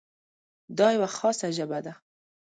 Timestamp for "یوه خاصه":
0.95-1.47